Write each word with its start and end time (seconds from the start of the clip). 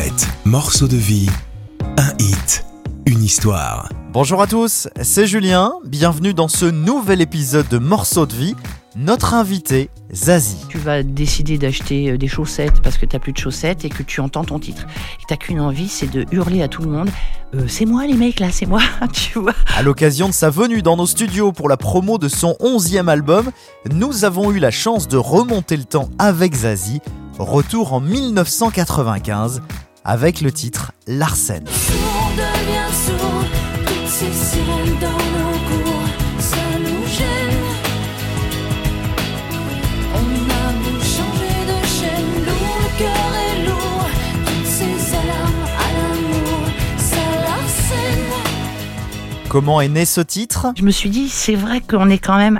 Alouette, 0.00 0.28
morceau 0.46 0.88
de 0.88 0.96
vie, 0.96 1.28
un 1.98 2.12
hit, 2.18 2.64
une 3.04 3.22
histoire. 3.22 3.90
Bonjour 4.12 4.40
à 4.40 4.46
tous, 4.46 4.88
c'est 5.02 5.26
Julien, 5.26 5.72
bienvenue 5.84 6.32
dans 6.32 6.48
ce 6.48 6.64
nouvel 6.64 7.20
épisode 7.20 7.68
de 7.68 7.76
Morceaux 7.76 8.24
de 8.24 8.32
vie. 8.32 8.54
Notre 8.96 9.34
invité, 9.34 9.90
Zazie. 10.12 10.64
Tu 10.68 10.78
vas 10.78 11.02
décider 11.02 11.58
d'acheter 11.58 12.12
euh, 12.12 12.18
des 12.18 12.28
chaussettes 12.28 12.80
parce 12.82 12.96
que 12.96 13.04
tu 13.04 13.18
plus 13.18 13.32
de 13.32 13.38
chaussettes 13.38 13.84
et 13.84 13.88
que 13.90 14.02
tu 14.02 14.20
entends 14.20 14.44
ton 14.44 14.58
titre. 14.58 14.86
Et 15.20 15.24
t'as 15.28 15.36
qu'une 15.36 15.60
envie, 15.60 15.88
c'est 15.88 16.10
de 16.10 16.24
hurler 16.32 16.62
à 16.62 16.68
tout 16.68 16.82
le 16.82 16.90
monde 16.90 17.10
euh, 17.54 17.66
C'est 17.68 17.84
moi 17.84 18.06
les 18.06 18.14
mecs 18.14 18.40
là, 18.40 18.48
c'est 18.50 18.66
moi, 18.66 18.80
tu 19.12 19.38
vois. 19.38 19.54
À 19.76 19.82
l'occasion 19.82 20.28
de 20.28 20.34
sa 20.34 20.48
venue 20.48 20.80
dans 20.80 20.96
nos 20.96 21.06
studios 21.06 21.52
pour 21.52 21.68
la 21.68 21.76
promo 21.76 22.16
de 22.16 22.28
son 22.28 22.56
11e 22.60 23.08
album, 23.08 23.50
nous 23.92 24.24
avons 24.24 24.50
eu 24.50 24.60
la 24.60 24.70
chance 24.70 25.08
de 25.08 25.18
remonter 25.18 25.76
le 25.76 25.84
temps 25.84 26.08
avec 26.18 26.54
Zazie. 26.54 27.00
Retour 27.38 27.92
en 27.92 28.00
1995 28.00 29.62
avec 30.10 30.40
le 30.40 30.50
titre 30.50 30.90
Larsen. 31.06 31.62
Comment 49.48 49.80
est 49.80 49.86
né 49.86 50.04
ce 50.04 50.20
titre? 50.20 50.72
Je 50.76 50.82
me 50.82 50.90
suis 50.90 51.08
dit, 51.08 51.28
c'est 51.28 51.54
vrai 51.54 51.80
qu'on 51.80 52.10
est 52.10 52.18
quand 52.18 52.36
même 52.36 52.58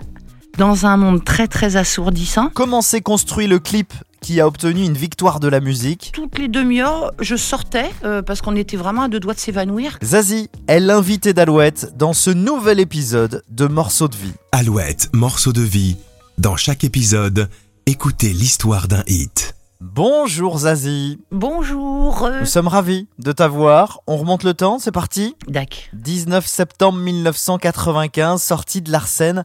dans 0.57 0.87
un 0.87 0.97
monde 0.97 1.25
très 1.25 1.49
très 1.49 1.75
assourdissant. 1.75 2.51
Comment 2.55 2.81
s'est 2.81 3.01
construit 3.01 3.49
le 3.49 3.59
clip 3.59 3.93
qui 4.21 4.41
a 4.41 4.47
obtenu 4.47 4.85
une 4.85 4.95
victoire 4.97 5.41
de 5.41 5.49
la 5.49 5.61
musique 5.61 6.11
Toutes 6.13 6.39
les 6.39 6.49
demi-heures, 6.49 7.13
je 7.21 7.37
sortais 7.37 7.91
euh, 8.05 8.23
parce 8.23 8.43
qu'on 8.43 8.57
était 8.57 8.77
vraiment 8.77 9.03
à 9.03 9.09
deux 9.09 9.21
doigts 9.21 9.35
de 9.35 9.39
s'évanouir. 9.39 9.99
Zazie 10.05 10.49
est 10.69 10.81
l'invité 10.81 11.33
d'Alouette 11.33 11.97
dans 11.97 12.13
ce 12.13 12.31
nouvel 12.31 12.81
épisode 12.81 13.43
de 13.51 13.67
Morceaux 13.67 14.09
de 14.09 14.17
vie. 14.17 14.33
Alouette, 14.53 15.09
morceau 15.15 15.53
de 15.53 15.63
vie. 15.63 15.97
Dans 16.39 16.57
chaque 16.57 16.85
épisode, 16.85 17.49
écoutez 17.87 18.33
l'histoire 18.33 18.89
d'un 18.89 19.03
hit. 19.07 19.55
Bonjour 19.83 20.59
Zazie, 20.59 21.19
Bonjour. 21.33 22.29
nous 22.41 22.45
sommes 22.47 22.69
ravis 22.69 23.09
de 23.19 23.33
t'avoir. 23.33 24.01
On 24.07 24.19
remonte 24.19 24.45
le 24.45 24.53
temps, 24.53 24.79
c'est 24.79 24.93
parti? 24.93 25.35
Dac. 25.49 25.89
19 25.95 26.47
septembre 26.47 26.99
1995, 26.99 28.43
sortie 28.43 28.83
de 28.83 28.93
l'Arsène. 28.93 29.43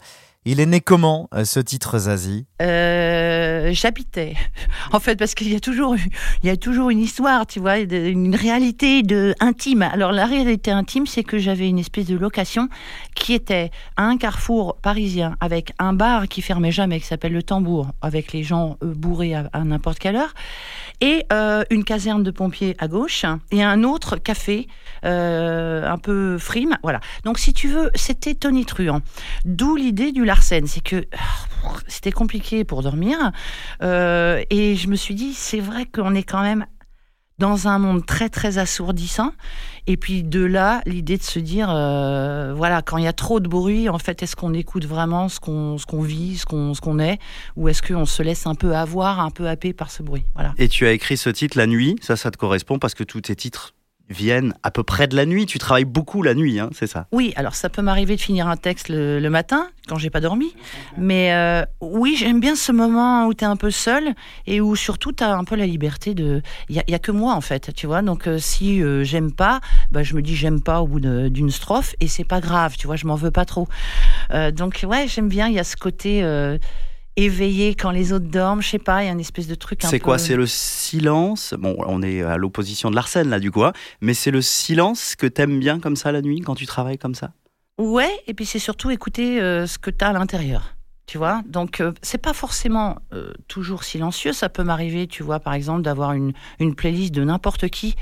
Il 0.48 0.60
est 0.60 0.66
né 0.68 0.80
comment 0.82 1.28
euh, 1.34 1.44
ce 1.46 1.60
titre 1.60 1.98
Zazie? 1.98 2.46
Euh, 2.62 3.05
J'habitais. 3.72 4.36
En 4.92 5.00
fait, 5.00 5.16
parce 5.16 5.34
qu'il 5.36 5.52
y 5.52 5.56
a 5.56 5.60
toujours, 5.60 5.96
il 6.44 6.48
y 6.48 6.50
a 6.50 6.58
toujours 6.58 6.90
une 6.90 7.00
histoire, 7.00 7.48
tu 7.48 7.60
vois, 7.60 7.80
une 7.80 8.36
réalité 8.36 9.04
de 9.04 9.34
intime. 9.40 9.82
Alors 9.82 10.12
la 10.12 10.26
réalité 10.26 10.72
intime, 10.72 11.08
c'est 11.08 11.24
que 11.24 11.38
j'avais 11.38 11.68
une 11.68 11.80
espèce 11.80 12.06
de 12.06 12.16
location 12.16 12.70
qui 13.16 13.34
était 13.34 13.72
à 13.98 14.04
un 14.04 14.18
carrefour 14.18 14.78
parisien 14.82 15.36
avec 15.40 15.74
un 15.80 15.94
bar 15.94 16.28
qui 16.28 16.42
fermait 16.42 16.72
jamais, 16.72 17.00
qui 17.00 17.08
s'appelle 17.08 17.34
le 17.34 17.44
Tambour, 17.44 17.88
avec 18.02 18.32
les 18.32 18.44
gens 18.44 18.78
euh, 18.84 18.94
bourrés 18.94 19.34
à, 19.34 19.50
n'importe 19.64 20.00
quelle 20.00 20.16
heure, 20.16 20.34
et 21.02 21.26
euh, 21.34 21.64
une 21.70 21.84
caserne 21.84 22.24
de 22.24 22.32
pompiers 22.32 22.76
à 22.80 22.88
gauche 22.88 23.26
et 23.52 23.64
un 23.64 23.84
autre 23.84 24.18
café 24.18 24.68
euh, 25.06 25.88
un 25.90 25.98
peu 25.98 26.38
frime. 26.38 26.78
Voilà. 26.84 27.00
Donc 27.24 27.40
si 27.40 27.54
tu 27.54 27.68
veux, 27.68 27.90
c'était 27.96 28.36
tonitruant. 28.36 29.02
D'où 29.44 29.76
l'idée 29.76 30.12
du 30.12 30.26
Larsen, 30.26 30.66
c'est 30.68 30.84
que 30.84 30.96
euh, 30.96 31.04
c'était 31.88 32.12
compliqué 32.12 32.64
pour 32.64 32.82
dormir. 32.82 33.32
Euh, 33.82 34.44
et 34.50 34.76
je 34.76 34.88
me 34.88 34.96
suis 34.96 35.16
dit, 35.16 35.34
c'est 35.34 35.60
vrai 35.60 35.86
qu'on 35.86 36.16
est 36.16 36.24
quand 36.24 36.42
même 36.42 36.66
dans 37.38 37.68
un 37.68 37.80
monde 37.80 38.06
très 38.06 38.30
très 38.30 38.58
assourdissant. 38.58 39.34
Et 39.88 39.98
puis 39.98 40.24
de 40.24 40.44
là, 40.44 40.82
l'idée 40.86 41.18
de 41.18 41.24
se 41.24 41.38
dire, 41.38 41.70
euh, 41.70 42.54
voilà, 42.56 42.82
quand 42.82 42.98
il 42.98 43.04
y 43.04 43.08
a 43.08 43.14
trop 43.14 43.40
de 43.40 43.48
bruit, 43.48 43.90
en 43.90 44.00
fait, 44.00 44.24
est-ce 44.24 44.36
qu'on 44.36 44.54
écoute 44.54 44.86
vraiment 44.86 45.30
ce 45.30 45.40
qu'on 45.40 45.78
ce 45.78 45.86
qu'on 45.86 46.02
vit, 46.02 46.38
ce 46.38 46.46
qu'on 46.46 46.74
ce 46.74 46.82
qu'on 46.82 46.98
est, 46.98 47.20
ou 47.56 47.70
est-ce 47.70 47.82
qu'on 47.82 48.06
se 48.06 48.24
laisse 48.24 48.48
un 48.48 48.56
peu 48.56 48.76
avoir, 48.76 49.20
un 49.20 49.30
peu 49.30 49.48
happer 49.48 49.74
par 49.74 49.92
ce 49.92 50.02
bruit? 50.02 50.24
Voilà. 50.34 50.54
Et 50.58 50.68
tu 50.70 50.88
as 50.88 50.92
écrit 50.92 51.18
ce 51.18 51.30
titre 51.30 51.58
la 51.58 51.68
nuit, 51.68 51.98
ça, 52.02 52.16
ça 52.16 52.32
te 52.32 52.38
correspond 52.38 52.80
parce 52.80 52.96
que 52.96 53.04
tous 53.04 53.22
tes 53.22 53.36
titres 53.36 53.75
viennent 54.10 54.54
à 54.64 54.72
peu 54.72 54.84
près 54.84 55.08
de 55.08 55.16
la 55.16 55.26
nuit. 55.26 55.46
Tu 55.46 55.60
travailles 55.60 55.86
beaucoup 55.86 56.22
la 56.22 56.34
nuit, 56.34 56.60
hein, 56.60 56.70
c'est 56.74 56.88
ça? 56.88 57.08
Oui, 57.12 57.34
alors 57.36 57.56
ça 57.56 57.70
peut 57.70 57.82
m'arriver 57.82 58.16
de 58.16 58.22
finir 58.22 58.48
un 58.48 58.58
texte 58.58 58.90
le, 58.90 59.28
matin, 59.30 59.68
quand 59.88 59.98
j'ai 59.98 60.10
pas 60.10 60.20
dormi. 60.20 60.56
Mais 60.98 61.34
euh, 61.34 61.64
oui, 61.82 62.16
j'aime 62.18 62.40
bien 62.40 62.56
ce 62.56 62.72
moment 62.72 63.26
où 63.26 63.34
tu 63.34 63.44
es 63.44 63.48
un 63.48 63.56
peu 63.56 63.72
seul 63.72 64.14
et 64.46 64.62
où 64.62 64.76
surtout 64.76 65.12
tu 65.12 65.24
as 65.24 65.36
un 65.36 65.44
peu 65.44 65.56
la 65.56 65.66
liberté 65.66 66.14
de. 66.14 66.42
Il 66.70 66.76
y, 66.88 66.94
a 66.94 67.00
que 67.00 67.12
moi 67.12 67.34
en 67.34 67.42
fait, 67.42 67.74
tu 67.74 67.88
vois. 67.88 68.02
Donc 68.02 68.28
euh, 68.28 68.38
si 68.38 68.82
euh, 68.82 69.04
j'aime 69.04 69.32
pas, 69.32 69.60
bah, 69.92 70.04
je 70.04 70.16
me 70.16 70.22
dis 70.22 70.36
j'aime 70.36 70.62
pas 70.62 70.82
au 70.82 70.88
bout 70.88 71.00
d'une 71.00 71.52
strophe 71.52 71.96
et 72.00 72.08
c'est 72.08 72.24
pas 72.24 72.42
grave, 72.42 72.76
tu 72.78 72.88
vois, 72.88 72.96
je 72.96 73.08
m'en 73.08 73.16
veux 73.16 73.32
pas 73.32 73.46
trop. 73.46 73.68
Donc 74.54 74.86
ouais, 74.88 75.08
j'aime 75.08 75.30
bien, 75.30 75.48
il 75.48 75.54
y 75.56 75.60
a 75.60 75.64
ce 75.64 75.76
côté. 75.76 76.24
Éveillé 77.16 77.76
quand 77.76 77.92
les 77.92 78.14
autres 78.14 78.26
dorment, 78.28 78.62
je 78.62 78.70
sais 78.70 78.80
pas, 78.80 79.04
il 79.04 79.08
y 79.08 79.10
a 79.10 79.12
une 79.12 79.20
espèce 79.20 79.48
de 79.48 79.56
truc 79.56 79.82
C'est 79.84 80.00
quoi? 80.00 80.16
peu- 80.16 80.20
C'est 80.24 80.36
le 80.36 80.48
silence? 80.48 81.54
Bon, 81.58 81.76
on 81.88 82.02
est 82.02 82.22
à 82.22 82.38
l'opposition 82.38 82.90
de 82.90 82.96
l'Arsène 82.96 83.30
là, 83.30 83.40
du 83.40 83.52
coup, 83.52 83.64
hein, 83.64 83.74
mais 84.02 84.14
c'est 84.14 84.32
le 84.32 84.42
silence 84.42 85.16
que 85.16 85.28
t'aimes 85.28 85.60
bien 85.60 85.80
comme 85.80 85.96
ça 85.96 86.12
la 86.12 86.22
nuit 86.22 86.42
quand 86.42 86.56
tu 86.56 86.66
travailles 86.66 86.98
comme 86.98 87.16
ça? 87.16 87.32
Ouais, 87.78 88.12
et 88.28 88.34
puis 88.34 88.46
c'est 88.46 88.60
surtout 88.60 88.90
écouter 88.92 89.42
euh, 89.42 89.68
ce 89.68 89.78
que 89.78 89.90
tu 89.90 90.04
as 90.04 90.10
à 90.10 90.14
l'intérieur. 90.14 90.75
Tu 91.08 91.20
vois, 91.20 91.44
donc 91.46 91.82
euh, 91.82 91.92
c'est 92.02 92.18
pas 92.18 92.34
forcément 92.34 92.98
euh, 93.14 93.32
toujours 93.48 93.84
silencieux. 93.84 94.34
Ça 94.34 94.50
peut 94.50 94.64
m'arriver, 94.64 95.06
tu 95.06 95.22
vois, 95.22 95.40
par 95.40 95.54
exemple, 95.54 95.84
d'avoir 95.84 96.14
une, 96.14 96.34
une 96.60 96.74
playlist 96.74 97.14
de 97.14 97.24
n'importe 97.24 97.70
qui 97.70 97.96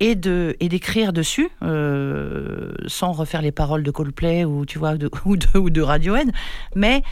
et 0.00 0.14
de 0.14 0.56
et 0.60 0.70
d'écrire 0.70 1.12
dessus 1.12 1.50
euh, 1.62 2.72
sans 2.86 3.12
refaire 3.12 3.42
les 3.42 3.52
paroles 3.52 3.82
de 3.82 3.90
Coldplay 3.90 4.46
ou 4.46 4.64
tu 4.64 4.78
vois 4.78 4.96
de, 4.96 5.10
ou 5.26 5.36
de 5.36 5.58
ou 5.58 5.68
de 5.68 5.82
Radiohead. 5.82 6.32
Mais 6.74 7.02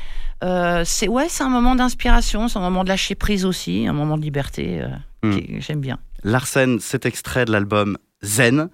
c'est 0.84 1.08
ouais, 1.08 1.26
c'est 1.28 1.44
un 1.44 1.48
moment 1.48 1.74
d'inspiration, 1.74 2.48
c'est 2.48 2.58
un 2.58 2.62
moment 2.62 2.84
de 2.84 2.88
lâcher 2.88 3.14
prise 3.14 3.44
aussi, 3.44 3.86
un 3.86 3.94
moment 3.94 4.16
de 4.16 4.22
liberté. 4.22 4.82
Hmm. 5.22 5.38
J'aime 5.58 5.80
bien. 5.80 5.98
L'Arsène, 6.22 6.80
cet 6.80 7.04
extrait 7.04 7.44
de 7.44 7.52
l'album 7.52 7.98
Zen, 8.24 8.68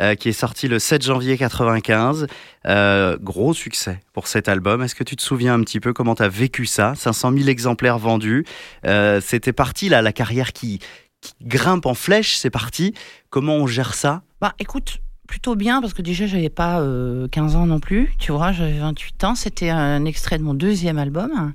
euh, 0.00 0.14
qui 0.14 0.28
est 0.28 0.32
sorti 0.32 0.68
le 0.68 0.78
7 0.78 1.02
janvier 1.02 1.38
95. 1.38 2.26
Euh, 2.66 3.16
gros 3.20 3.54
succès 3.54 4.00
pour 4.12 4.26
cet 4.26 4.48
album. 4.48 4.82
Est-ce 4.82 4.94
que 4.94 5.04
tu 5.04 5.16
te 5.16 5.22
souviens 5.22 5.54
un 5.54 5.60
petit 5.60 5.80
peu 5.80 5.92
comment 5.92 6.14
tu 6.14 6.22
as 6.22 6.28
vécu 6.28 6.66
ça? 6.66 6.94
500 6.96 7.32
000 7.36 7.48
exemplaires 7.48 7.98
vendus. 7.98 8.44
Euh, 8.84 9.20
C'était 9.20 9.52
parti, 9.52 9.88
là, 9.88 10.02
la 10.02 10.12
carrière 10.12 10.52
qui, 10.52 10.80
qui 11.20 11.32
grimpe 11.42 11.86
en 11.86 11.94
flèche, 11.94 12.36
c'est 12.36 12.50
parti. 12.50 12.94
Comment 13.30 13.56
on 13.56 13.66
gère 13.66 13.94
ça? 13.94 14.22
Bah 14.40 14.54
écoute, 14.58 14.98
plutôt 15.26 15.54
bien 15.54 15.80
parce 15.80 15.94
que 15.94 16.02
déjà 16.02 16.26
j'avais 16.26 16.48
pas 16.48 16.80
euh, 16.80 17.28
15 17.28 17.56
ans 17.56 17.66
non 17.66 17.80
plus, 17.80 18.14
tu 18.18 18.32
vois, 18.32 18.52
j'avais 18.52 18.78
28 18.78 19.24
ans, 19.24 19.34
c'était 19.34 19.70
un 19.70 20.04
extrait 20.04 20.38
de 20.38 20.42
mon 20.42 20.54
deuxième 20.54 20.98
album. 20.98 21.52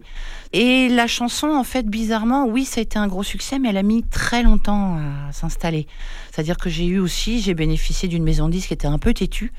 Et 0.53 0.89
la 0.89 1.07
chanson, 1.07 1.47
en 1.47 1.63
fait, 1.63 1.87
bizarrement, 1.87 2.45
oui, 2.45 2.65
ça 2.65 2.79
a 2.79 2.81
été 2.81 2.99
un 2.99 3.07
gros 3.07 3.23
succès, 3.23 3.57
mais 3.57 3.69
elle 3.69 3.77
a 3.77 3.83
mis 3.83 4.03
très 4.03 4.43
longtemps 4.43 4.97
à 4.97 5.31
s'installer. 5.31 5.87
C'est-à-dire 6.29 6.57
que 6.57 6.69
j'ai 6.69 6.85
eu 6.85 6.99
aussi, 6.99 7.41
j'ai 7.41 7.53
bénéficié 7.53 8.09
d'une 8.09 8.23
maison 8.23 8.47
de 8.47 8.53
disques 8.53 8.67
qui 8.67 8.73
était 8.73 8.87
un 8.87 8.97
peu 8.97 9.13
têtue 9.13 9.53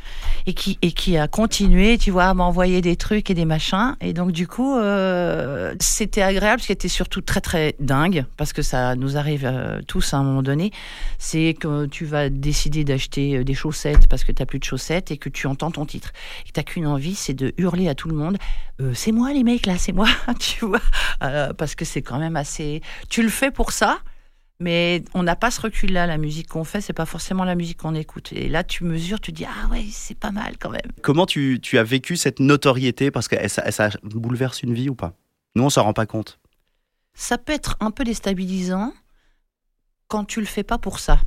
et 0.46 0.52
qui, 0.52 0.78
et 0.82 0.92
qui 0.92 1.16
a 1.16 1.28
continué, 1.28 1.96
tu 1.96 2.10
vois, 2.10 2.24
à 2.24 2.34
m'envoyer 2.34 2.82
des 2.82 2.96
trucs 2.96 3.30
et 3.30 3.34
des 3.34 3.46
machins. 3.46 3.96
Et 4.02 4.12
donc, 4.12 4.32
du 4.32 4.46
coup, 4.46 4.76
euh, 4.76 5.74
c'était 5.80 6.20
agréable, 6.20 6.60
ce 6.60 6.66
qui 6.66 6.72
était 6.72 6.88
surtout 6.88 7.22
très, 7.22 7.40
très 7.40 7.74
dingue, 7.80 8.26
parce 8.36 8.52
que 8.52 8.60
ça 8.60 8.94
nous 8.94 9.16
arrive 9.16 9.46
euh, 9.46 9.80
tous 9.86 10.12
à 10.12 10.18
un 10.18 10.22
moment 10.22 10.42
donné. 10.42 10.72
C'est 11.18 11.56
que 11.58 11.86
tu 11.86 12.04
vas 12.04 12.28
décider 12.28 12.84
d'acheter 12.84 13.38
euh, 13.38 13.44
des 13.44 13.54
chaussettes 13.54 14.01
parce 14.08 14.24
que 14.24 14.32
tu 14.32 14.44
plus 14.46 14.58
de 14.58 14.64
chaussettes 14.64 15.10
et 15.10 15.16
que 15.16 15.28
tu 15.28 15.46
entends 15.46 15.70
ton 15.70 15.86
titre. 15.86 16.12
Et 16.46 16.52
tu 16.52 16.62
qu'une 16.64 16.86
envie, 16.86 17.14
c'est 17.14 17.34
de 17.34 17.54
hurler 17.58 17.88
à 17.88 17.94
tout 17.94 18.08
le 18.08 18.14
monde 18.14 18.38
euh, 18.80 18.94
c'est 18.94 19.12
moi 19.12 19.32
les 19.32 19.44
mecs 19.44 19.66
là, 19.66 19.76
c'est 19.78 19.92
moi, 19.92 20.08
tu 20.38 20.64
vois, 20.64 20.80
Euh, 21.22 21.52
parce 21.52 21.74
que 21.74 21.84
c'est 21.84 22.02
quand 22.02 22.18
même 22.18 22.36
assez. 22.36 22.82
Tu 23.08 23.22
le 23.22 23.28
fais 23.28 23.50
pour 23.52 23.70
ça, 23.70 24.00
mais 24.58 25.04
on 25.14 25.22
n'a 25.22 25.36
pas 25.36 25.50
ce 25.50 25.60
recul-là. 25.60 26.06
La 26.06 26.18
musique 26.18 26.48
qu'on 26.48 26.64
fait, 26.64 26.80
c'est 26.80 26.92
pas 26.92 27.06
forcément 27.06 27.44
la 27.44 27.54
musique 27.54 27.78
qu'on 27.78 27.94
écoute. 27.94 28.32
Et 28.32 28.48
là, 28.48 28.64
tu 28.64 28.82
mesures, 28.84 29.20
tu 29.20 29.30
dis 29.30 29.44
ah 29.44 29.68
ouais, 29.70 29.84
c'est 29.90 30.18
pas 30.18 30.32
mal 30.32 30.56
quand 30.58 30.70
même. 30.70 30.90
Comment 31.02 31.26
tu, 31.26 31.60
tu 31.62 31.78
as 31.78 31.84
vécu 31.84 32.16
cette 32.16 32.40
notoriété? 32.40 33.10
Parce 33.10 33.28
que 33.28 33.36
ça, 33.48 33.70
ça 33.70 33.90
bouleverse 34.02 34.62
une 34.62 34.74
vie 34.74 34.88
ou 34.88 34.94
pas? 34.96 35.14
Nous, 35.54 35.62
on 35.62 35.70
s'en 35.70 35.84
rend 35.84 35.92
pas 35.92 36.06
compte. 36.06 36.40
Ça 37.14 37.38
peut 37.38 37.52
être 37.52 37.76
un 37.80 37.90
peu 37.90 38.04
déstabilisant 38.04 38.92
quand 40.08 40.24
tu 40.24 40.40
le 40.40 40.46
fais 40.46 40.64
pas 40.64 40.78
pour 40.78 40.98
ça. 40.98 41.20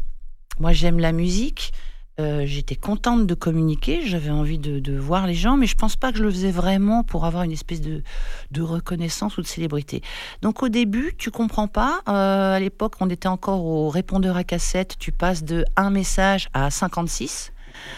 Moi, 0.60 0.74
j'aime 0.74 1.00
la 1.00 1.12
musique. 1.12 1.72
Euh, 2.20 2.46
J'étais 2.46 2.76
contente 2.76 3.28
de 3.28 3.34
communiquer, 3.34 4.02
j'avais 4.06 4.30
envie 4.30 4.58
de, 4.58 4.80
de 4.80 4.98
voir 4.98 5.28
les 5.28 5.34
gens, 5.34 5.58
mais 5.58 5.68
je 5.68 5.76
pense 5.76 5.96
pas 5.96 6.12
que 6.12 6.18
je 6.18 6.24
le 6.24 6.32
faisais 6.32 6.52
vraiment 6.52 7.04
pour 7.04 7.26
avoir 7.26 7.44
une 7.44 7.52
espèce 7.52 7.82
de, 7.82 8.04
de 8.52 8.62
reconnaissance 8.62 9.38
ou 9.38 9.42
de 9.42 9.48
célébrité. 9.48 10.02
Donc 10.42 10.64
au 10.64 10.70
début, 10.70 11.14
tu 11.18 11.32
comprends 11.32 11.68
pas. 11.68 12.02
Euh, 12.08 12.56
à 12.56 12.60
l'époque, 12.60 12.96
on 13.00 13.10
était 13.10 13.28
encore 13.28 13.66
au 13.66 13.90
répondeur 13.90 14.38
à 14.38 14.44
cassette. 14.44 14.96
Tu 15.00 15.12
passes 15.12 15.44
de 15.44 15.66
un 15.76 15.90
message 15.90 16.50
à 16.54 16.70
56 16.70 17.52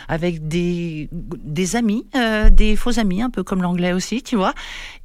avec 0.08 0.48
des, 0.48 1.10
des 1.12 1.76
amis, 1.76 2.06
euh, 2.16 2.50
des 2.50 2.76
faux 2.76 3.00
amis, 3.00 3.22
un 3.22 3.30
peu 3.30 3.44
comme 3.44 3.62
l'anglais 3.62 3.94
aussi, 3.94 4.22
tu 4.22 4.36
vois. 4.36 4.54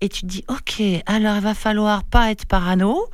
Et 0.00 0.08
tu 0.08 0.22
te 0.22 0.26
dis, 0.26 0.44
ok, 0.48 0.82
alors 1.06 1.36
il 1.36 1.42
va 1.42 1.54
falloir 1.54 2.04
pas 2.04 2.30
être 2.30 2.46
parano, 2.46 3.06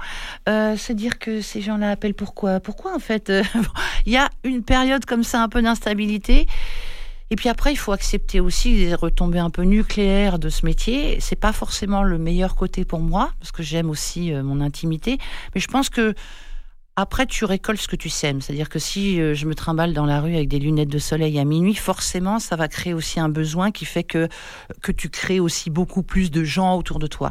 euh, 0.49 0.76
se 0.76 0.93
dire 0.93 1.19
que 1.19 1.40
ces 1.40 1.60
gens-là 1.60 1.90
appellent 1.90 2.14
pourquoi? 2.14 2.60
Pourquoi 2.60 2.94
en 2.94 3.00
fait? 3.00 3.32
Il 4.06 4.12
y 4.12 4.16
a 4.16 4.28
une 4.44 4.62
période 4.62 5.05
comme 5.05 5.25
ça, 5.25 5.43
un 5.43 5.49
peu 5.49 5.62
d'instabilité. 5.62 6.46
Et 7.31 7.37
puis 7.37 7.49
après, 7.49 7.72
il 7.72 7.76
faut 7.76 7.93
accepter 7.93 8.40
aussi 8.40 8.76
les 8.76 8.94
retombées 8.94 9.38
un 9.38 9.50
peu 9.50 9.62
nucléaires 9.62 10.38
de 10.38 10.49
ce 10.49 10.64
métier. 10.64 11.19
C'est 11.20 11.37
pas 11.37 11.52
forcément 11.52 12.02
le 12.02 12.16
meilleur 12.16 12.56
côté 12.56 12.84
pour 12.84 13.00
moi, 13.00 13.32
parce 13.38 13.52
que 13.52 13.62
j'aime 13.62 13.90
aussi 13.90 14.32
euh, 14.32 14.43
mon 14.43 14.60
intimité. 14.60 15.19
Mais 15.55 15.60
je 15.60 15.69
pense 15.69 15.90
que 15.90 16.14
après, 17.00 17.27
tu 17.27 17.45
récoltes 17.45 17.81
ce 17.81 17.87
que 17.87 17.95
tu 17.95 18.09
sèmes. 18.09 18.41
C'est-à-dire 18.41 18.69
que 18.69 18.81
si 18.81 19.21
euh, 19.21 19.33
je 19.33 19.47
me 19.47 19.55
trimballe 19.55 19.93
dans 19.93 20.05
la 20.05 20.21
rue 20.21 20.35
avec 20.35 20.49
des 20.49 20.59
lunettes 20.59 20.89
de 20.89 20.99
soleil 20.99 21.39
à 21.39 21.45
minuit, 21.45 21.77
forcément, 21.77 22.41
ça 22.41 22.56
va 22.56 22.67
créer 22.67 22.93
aussi 22.93 23.21
un 23.21 23.29
besoin 23.29 23.71
qui 23.71 23.85
fait 23.85 24.03
que, 24.03 24.29
que 24.83 24.91
tu 24.91 25.09
crées 25.09 25.39
aussi 25.39 25.71
beaucoup 25.71 26.03
plus 26.03 26.33
de 26.33 26.43
gens 26.43 26.77
autour 26.77 26.99
de 26.99 27.06
toi. 27.06 27.31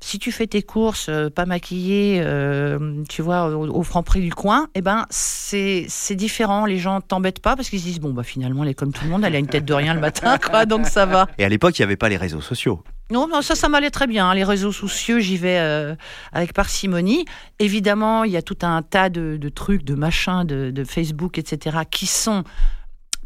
Si 0.00 0.18
tu 0.18 0.32
fais 0.32 0.48
tes 0.48 0.62
courses 0.62 1.06
euh, 1.08 1.30
pas 1.30 1.46
maquillée, 1.46 2.20
euh, 2.24 3.04
tu 3.08 3.22
vois, 3.22 3.56
au, 3.56 3.68
au 3.68 3.82
franc 3.84 4.02
prix 4.02 4.22
du 4.22 4.34
coin, 4.34 4.66
eh 4.74 4.80
ben 4.80 5.06
c'est 5.10 5.86
différent. 6.16 6.66
Les 6.66 6.78
gens 6.78 7.00
t'embêtent 7.00 7.42
pas 7.42 7.54
parce 7.54 7.70
qu'ils 7.70 7.78
se 7.78 7.84
disent 7.84 8.00
bon 8.00 8.12
bah 8.12 8.24
finalement 8.24 8.64
elle 8.64 8.70
est 8.70 8.74
comme 8.74 8.92
tout 8.92 9.04
le 9.04 9.10
monde, 9.10 9.24
elle 9.24 9.36
a 9.36 9.38
une 9.38 9.46
tête 9.46 9.66
de 9.66 9.74
rien 9.74 9.94
le 9.94 10.00
matin, 10.00 10.36
quoi, 10.38 10.66
donc 10.66 10.86
ça 10.86 11.06
va. 11.06 11.28
Et 11.38 11.44
à 11.44 11.48
l'époque, 11.48 11.78
il 11.78 11.82
n'y 11.82 11.84
avait 11.84 11.96
pas 11.96 12.08
les 12.08 12.16
réseaux 12.16 12.40
sociaux. 12.40 12.82
Non, 13.10 13.28
ça, 13.42 13.56
ça 13.56 13.68
m'allait 13.68 13.90
très 13.90 14.06
bien. 14.06 14.30
hein. 14.30 14.34
Les 14.34 14.44
réseaux 14.44 14.70
sociaux, 14.70 15.18
j'y 15.18 15.36
vais 15.36 15.58
euh, 15.58 15.96
avec 16.32 16.52
parcimonie. 16.52 17.24
Évidemment, 17.58 18.22
il 18.22 18.30
y 18.30 18.36
a 18.36 18.42
tout 18.42 18.58
un 18.62 18.82
tas 18.82 19.08
de, 19.08 19.36
trucs, 19.48 19.82
de 19.82 19.94
machins, 19.94 20.44
de, 20.44 20.84
Facebook, 20.84 21.36
etc., 21.36 21.78
qui 21.90 22.06
sont 22.06 22.44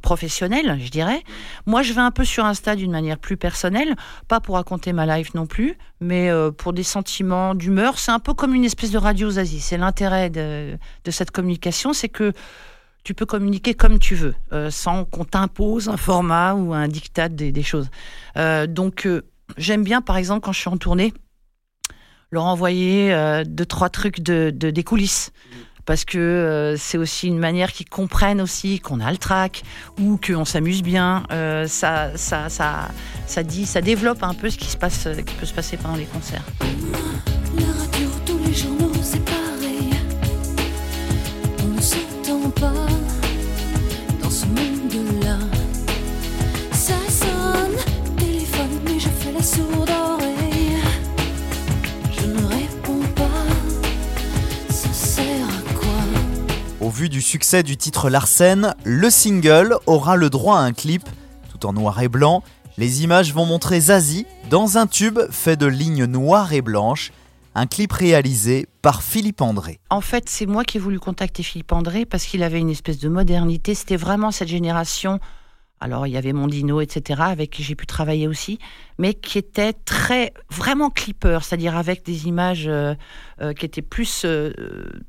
professionnels, 0.01 0.79
je 0.81 0.91
dirais. 0.91 1.23
Moi, 1.67 1.83
je 1.83 1.93
vais 1.93 2.01
un 2.01 2.11
peu 2.11 2.25
sur 2.25 2.45
Insta 2.45 2.77
d'une 2.77 2.91
manière 2.91 3.19
plus 3.19 3.37
personnelle, 3.37 3.95
pas 4.29 4.41
pour 4.41 4.57
raconter 4.57 4.93
ma 4.93 5.07
life 5.19 5.35
non 5.35 5.47
plus, 5.47 5.77
mais 6.01 6.31
euh, 6.31 6.51
pour 6.51 6.73
des 6.73 6.83
sentiments 6.83 7.55
d'humeur. 7.55 7.99
C'est 7.99 8.11
un 8.11 8.19
peu 8.19 8.35
comme 8.35 8.55
une 8.55 8.65
espèce 8.65 8.91
de 8.91 8.99
radio 8.99 9.31
Zazie. 9.31 9.61
C'est 9.61 9.79
l'intérêt 9.79 10.29
de, 10.31 10.79
cette 11.11 11.31
communication, 11.31 11.93
c'est 11.93 12.11
que 12.11 12.33
tu 13.03 13.13
peux 13.13 13.27
communiquer 13.27 13.75
comme 13.75 13.99
tu 13.99 14.15
veux, 14.15 14.35
euh, 14.53 14.71
sans 14.71 15.05
qu'on 15.05 15.25
t'impose 15.25 15.91
un 15.91 15.99
format 15.99 16.55
ou 16.55 16.73
un 16.73 16.89
diktat 16.89 17.29
des, 17.29 17.53
des 17.53 17.63
choses. 17.63 17.91
Donc, 18.69 19.07
j'aime 19.57 19.85
bien, 19.85 20.01
par 20.01 20.17
exemple, 20.17 20.41
quand 20.41 20.53
je 20.53 20.61
suis 20.61 20.71
en 20.71 20.77
tournée, 20.77 21.13
leur 22.31 22.45
envoyer 22.45 23.13
euh, 23.13 23.45
deux, 23.47 23.67
trois 23.67 23.89
trucs 23.91 24.21
de, 24.21 24.51
de- 24.55 24.71
des 24.71 24.83
coulisses. 24.85 25.31
Parce 25.87 26.07
que 26.07 26.17
euh, 26.17 26.77
c'est 26.79 26.97
aussi 26.97 27.29
une 27.29 27.39
manière 27.39 27.71
qu'ils 27.71 27.89
comprennent 27.89 28.41
aussi 28.41 28.81
qu'on 28.81 29.01
a 29.01 29.11
le 29.13 29.19
track 29.19 29.63
ou 30.01 30.19
qu'on 30.19 30.47
s'amuse 30.47 30.83
bien. 30.83 31.25
Euh, 31.31 31.67
ça, 31.69 32.17
ça, 32.17 32.49
ça, 32.49 32.89
ça 33.27 33.43
dit, 33.43 33.67
ça 33.67 33.83
développe 33.83 34.23
un 34.23 34.33
peu 34.33 34.49
ce 34.49 34.57
qui 34.57 34.69
se 34.69 34.79
passe, 34.79 35.07
qui 35.27 35.35
peut 35.35 35.45
se 35.45 35.53
passer 35.53 35.77
pendant 35.77 35.97
les 35.97 36.07
concerts. 36.07 36.43
Au 56.85 56.91
vu 56.91 57.09
du 57.09 57.23
succès 57.23 57.63
du 57.63 57.79
titre 57.79 58.11
Larsen, 58.11 58.75
le 58.85 59.09
single 59.09 59.79
aura 59.87 60.17
le 60.17 60.29
droit 60.29 60.59
à 60.59 60.61
un 60.61 60.75
clip, 60.75 61.09
tout 61.51 61.65
en 61.65 61.73
noir 61.73 62.03
et 62.03 62.09
blanc. 62.09 62.43
Les 62.77 63.03
images 63.03 63.33
vont 63.33 63.47
montrer 63.47 63.81
Zazie 63.81 64.27
dans 64.51 64.77
un 64.77 64.87
tube 64.87 65.19
fait 65.31 65.57
de 65.57 65.65
lignes 65.65 66.05
noires 66.05 66.53
et 66.53 66.61
blanches, 66.61 67.11
un 67.55 67.67
clip 67.67 67.91
réalisé 67.91 68.67
par 68.83 69.03
Philippe 69.03 69.41
André. 69.41 69.81
En 69.89 70.03
fait, 70.03 70.29
c'est 70.29 70.45
moi 70.45 70.63
qui 70.63 70.77
ai 70.77 70.81
voulu 70.81 71.01
contacter 71.01 71.43
Philippe 71.43 71.73
André 71.73 72.05
parce 72.05 72.27
qu'il 72.27 72.43
avait 72.43 72.61
une 72.61 72.69
espèce 72.69 72.99
de 72.99 73.09
modernité. 73.09 73.75
C'était 73.75 73.97
vraiment 73.97 74.31
cette 74.31 74.49
génération. 74.49 75.21
Alors, 75.81 76.07
il 76.07 76.13
y 76.13 76.19
avait 76.19 76.35
Mondino, 76.35 76.83
etc., 76.83 77.23
avec 77.25 77.49
qui 77.49 77.63
j'ai 77.63 77.77
pu 77.77 77.87
travailler 77.87 78.29
aussi, 78.29 78.59
mais 78.99 79.15
qui 79.15 79.39
était 79.39 79.73
très, 79.73 80.35
vraiment 80.51 80.91
clipper, 80.91 81.39
c'est-à-dire 81.41 81.79
avec 81.79 82.05
des 82.05 82.27
images 82.27 82.67
euh, 82.69 82.95
euh, 83.41 83.55
qui 83.55 83.65
étaient 83.65 83.81
plus 83.81 84.25
euh, 84.27 84.53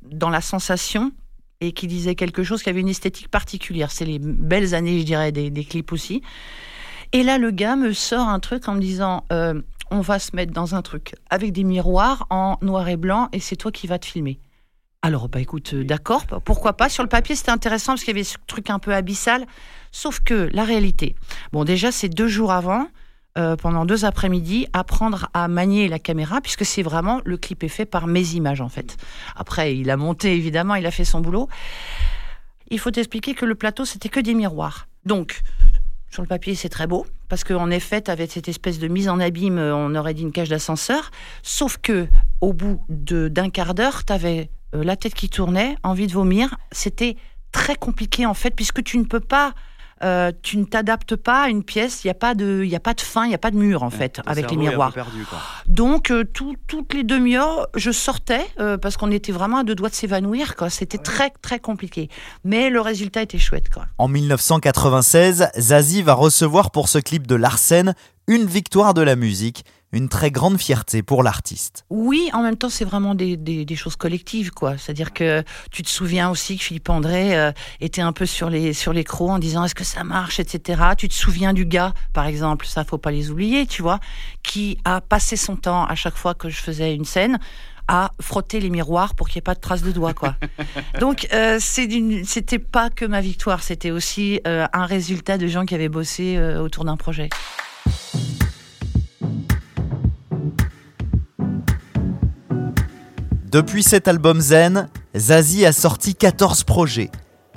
dans 0.04 0.30
la 0.30 0.40
sensation 0.40 1.12
et 1.62 1.72
qui 1.72 1.88
disaient 1.88 2.16
quelque 2.16 2.44
chose 2.44 2.64
qui 2.64 2.70
avait 2.70 2.82
une 2.82 2.90
esthétique 2.90 3.30
particulière. 3.30 3.92
C'est 3.92 4.06
les 4.06 4.20
belles 4.20 4.76
années, 4.76 5.00
je 5.00 5.06
dirais, 5.06 5.32
des, 5.32 5.50
des 5.50 5.64
clips 5.64 5.92
aussi. 5.92 6.22
Et 7.12 7.24
là, 7.24 7.38
le 7.38 7.52
gars 7.52 7.76
me 7.76 7.94
sort 7.94 8.28
un 8.28 8.40
truc 8.40 8.68
en 8.68 8.76
me 8.76 8.82
disant 8.82 9.26
euh, 9.32 9.62
on 9.92 10.02
va 10.02 10.20
se 10.20 10.36
mettre 10.36 10.52
dans 10.52 10.76
un 10.76 10.82
truc 10.82 11.16
avec 11.30 11.52
des 11.52 11.64
miroirs 11.64 12.28
en 12.30 12.58
noir 12.62 12.88
et 12.90 12.98
blanc 12.98 13.30
et 13.32 13.40
c'est 13.40 13.56
toi 13.56 13.72
qui 13.72 13.88
vas 13.88 14.00
te 14.00 14.06
filmer. 14.06 14.40
Alors, 15.02 15.30
bah 15.30 15.40
écoute, 15.40 15.76
euh, 15.76 15.84
d'accord, 15.84 16.26
pourquoi 16.26 16.74
pas. 16.74 16.90
Sur 16.90 17.04
le 17.04 17.10
papier, 17.10 17.36
c'était 17.36 17.52
intéressant 17.52 17.94
parce 17.94 18.04
qu'il 18.04 18.16
y 18.16 18.18
avait 18.18 18.24
ce 18.24 18.38
truc 18.48 18.72
un 18.72 18.80
peu 18.80 18.94
abyssal. 18.94 19.46
Sauf 19.92 20.20
que 20.20 20.50
la 20.52 20.64
réalité, 20.64 21.16
bon, 21.54 21.64
déjà, 21.64 21.92
c'est 21.92 22.10
deux 22.10 22.28
jours 22.28 22.52
avant, 22.52 22.88
euh, 23.38 23.58
pendant 23.58 23.84
deux 23.84 24.06
après-midi, 24.06 24.66
apprendre 24.72 25.28
à 25.34 25.50
manier 25.50 25.90
la 25.90 26.00
caméra, 26.00 26.40
puisque 26.40 26.64
c'est 26.64 26.84
vraiment 26.84 27.22
le 27.26 27.36
clip 27.36 27.64
est 27.64 27.70
fait 27.70 27.86
par 27.86 28.08
mes 28.08 28.34
images, 28.34 28.62
en 28.62 28.70
fait. 28.70 28.96
Après, 29.36 29.76
il 29.76 29.90
a 29.90 29.98
monté, 29.98 30.34
évidemment, 30.36 30.76
il 30.76 30.86
a 30.86 30.92
fait 30.92 31.04
son 31.04 31.20
boulot. 31.20 31.50
Il 32.70 32.80
faut 32.80 32.92
t'expliquer 32.92 33.34
que 33.34 33.46
le 33.46 33.56
plateau, 33.56 33.84
c'était 33.84 34.08
que 34.08 34.22
des 34.22 34.34
miroirs. 34.34 34.88
Donc, 35.06 35.42
sur 36.10 36.22
le 36.22 36.30
papier, 36.30 36.56
c'est 36.56 36.70
très 36.70 36.88
beau, 36.88 37.06
parce 37.28 37.44
qu'en 37.44 37.70
effet, 37.72 38.10
avec 38.10 38.32
cette 38.32 38.48
espèce 38.48 38.80
de 38.80 38.88
mise 38.88 39.10
en 39.10 39.20
abîme, 39.20 39.58
euh, 39.58 39.76
on 39.76 39.94
aurait 39.96 40.14
dit 40.14 40.22
une 40.22 40.32
cage 40.32 40.48
d'ascenseur. 40.48 41.12
Sauf 41.44 41.78
que, 41.78 42.08
au 42.40 42.54
bout 42.54 42.86
d'un 42.88 43.50
quart 43.50 43.74
d'heure, 43.74 44.06
tu 44.06 44.14
avais 44.14 44.50
la 44.72 44.96
tête 44.96 45.14
qui 45.14 45.30
tournait, 45.30 45.76
envie 45.84 46.08
de 46.08 46.14
vomir. 46.14 46.56
C'était 46.72 47.18
très 47.52 47.76
compliqué, 47.76 48.26
en 48.26 48.34
fait, 48.34 48.52
puisque 48.52 48.82
tu 48.82 48.98
ne 48.98 49.04
peux 49.04 49.20
pas. 49.20 49.54
Euh, 50.04 50.32
tu 50.42 50.58
ne 50.58 50.66
t'adaptes 50.66 51.16
pas 51.16 51.44
à 51.44 51.48
une 51.50 51.64
pièce, 51.64 52.04
il 52.04 52.08
n'y 52.08 52.12
a, 52.12 52.16
pas 52.16 52.36
de- 52.36 52.62
il 52.64 52.70
y 52.70 52.76
a 52.76 52.80
pas 52.82 52.94
de 52.94 53.02
fin, 53.02 53.24
il 53.26 53.30
n'y 53.30 53.36
a 53.36 53.38
pas 53.40 53.52
de 53.52 53.56
mur, 53.56 53.82
en 53.84 53.90
fait, 53.90 54.20
avec 54.26 54.52
les 54.52 54.58
miroirs. 54.58 54.92
perdu, 54.94 55.24
quoi. 55.30 55.40
Donc, 55.68 56.12
euh, 56.12 56.24
tout- 56.26 56.56
toutes 56.68 56.94
les 56.94 57.04
demi-heures, 57.04 57.68
je 57.76 57.92
sortais 57.92 58.46
euh, 58.60 58.78
parce 58.78 58.98
qu'on 58.98 59.10
était 59.12 59.32
vraiment 59.32 59.60
à 59.60 59.64
deux 59.64 59.76
doigts 59.76 59.90
de 59.90 59.96
s'évanouir. 59.96 60.54
C'était 60.70 60.98
très, 60.98 61.30
très 61.42 61.60
compliqué. 61.60 62.10
Mais 62.44 62.70
le 62.70 62.82
résultat 62.82 63.22
était 63.22 63.38
chouette. 63.40 63.70
Quoi. 63.70 63.86
En 63.98 64.08
1996, 64.08 65.50
Zazie 65.58 66.02
va 66.02 66.14
recevoir 66.14 66.72
pour 66.72 66.90
ce 66.90 66.98
clip 67.00 67.28
de 67.28 67.36
Larsen 67.36 67.94
une 68.28 68.46
victoire 68.46 68.94
de 68.94 69.02
la 69.02 69.16
musique, 69.16 69.66
une 69.96 70.10
très 70.10 70.30
grande 70.32 70.58
fierté 70.60 71.02
pour 71.04 71.24
l'artiste. 71.24 71.86
Oui, 71.90 72.30
en 72.34 72.42
même 72.44 72.56
temps, 72.58 72.70
c'est 72.70 72.86
vraiment 72.86 73.16
des, 73.16 73.38
des- 73.38 73.66
des 73.66 73.76
choses 73.76 73.96
collectives. 73.96 74.52
quoi. 74.52 74.78
C'est-à-dire 74.78 75.14
que 75.14 75.44
tu 75.72 75.84
te 75.84 75.90
souviens 75.90 76.30
aussi 76.30 76.58
que 76.58 76.64
Philippe 76.64 76.90
André 76.90 77.38
euh, 77.38 77.52
était 77.82 78.02
un 78.02 78.12
peu 78.14 78.26
sur 78.26 78.50
les, 78.50 78.74
sur 78.74 78.94
les 78.94 79.04
crocs 79.04 79.30
en 79.30 79.40
disant 79.40 79.64
est-ce 79.66 79.76
que 79.76 79.84
ça 79.84 80.04
marche, 80.04 80.40
etc. 80.40 80.82
Tu 80.98 81.08
te 81.08 81.14
souviens 81.14 81.54
du 81.54 81.66
gars, 81.66 81.94
par 82.14 82.26
exemple, 82.26 82.66
ça 82.68 82.84
faut 82.84 82.98
pas 82.98 83.12
les 83.12 83.32
oublier, 83.32 83.66
tu 83.66 83.82
vois, 83.82 84.00
qui 84.44 84.78
a 84.86 85.02
passé 85.02 85.36
son 85.38 85.56
temps 85.56 85.86
à 85.86 85.96
chaque 85.96 86.16
fois 86.18 86.34
que 86.34 86.50
je 86.50 86.58
faisais 86.58 86.94
une 86.94 87.06
scène 87.06 87.40
à 87.88 88.12
frotter 88.20 88.60
les 88.60 88.72
miroirs 88.72 89.14
pour 89.14 89.28
qu'il 89.28 89.36
n'y 89.38 89.40
ait 89.40 89.42
pas 89.44 89.54
de 89.54 89.60
traces 89.60 89.84
de 89.84 89.92
doigts, 89.92 90.16
quoi. 90.16 90.36
Donc, 91.00 91.28
euh, 91.34 91.60
c'était 91.60 92.58
pas 92.60 92.90
que 92.90 93.06
ma 93.06 93.22
victoire, 93.22 93.62
c'était 93.62 93.92
aussi 93.92 94.42
euh, 94.48 94.66
un 94.74 94.86
résultat 94.88 95.38
de 95.38 95.46
gens 95.48 95.66
qui 95.66 95.76
avaient 95.76 95.88
bossé 95.90 96.36
euh, 96.36 96.60
autour 96.62 96.84
d'un 96.86 96.98
projet. 96.98 97.30
Depuis 103.56 103.84
cet 103.84 104.10
album 104.10 104.42
Zen, 104.42 104.90
Zazie 105.16 105.66
a 105.66 105.72
sorti 105.72 106.14
14 106.14 106.66
projets. 106.66 107.10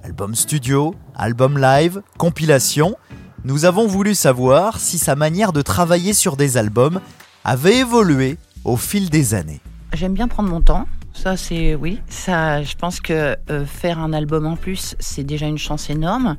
Album 0.04 0.36
studio, 0.36 0.94
album 1.16 1.58
live, 1.58 2.02
compilation. 2.18 2.94
Nous 3.42 3.64
avons 3.64 3.88
voulu 3.88 4.14
savoir 4.14 4.78
si 4.78 4.96
sa 4.96 5.16
manière 5.16 5.52
de 5.52 5.60
travailler 5.60 6.12
sur 6.12 6.36
des 6.36 6.56
albums 6.56 7.00
avait 7.42 7.78
évolué 7.78 8.38
au 8.64 8.76
fil 8.76 9.10
des 9.10 9.34
années. 9.34 9.58
J'aime 9.92 10.14
bien 10.14 10.28
prendre 10.28 10.48
mon 10.48 10.60
temps. 10.60 10.86
Ça, 11.14 11.36
c'est 11.36 11.74
oui. 11.74 12.00
Ça, 12.08 12.62
je 12.62 12.76
pense 12.76 13.00
que 13.00 13.36
euh, 13.50 13.66
faire 13.66 13.98
un 13.98 14.12
album 14.12 14.46
en 14.46 14.54
plus, 14.54 14.94
c'est 15.00 15.24
déjà 15.24 15.46
une 15.46 15.58
chance 15.58 15.90
énorme. 15.90 16.36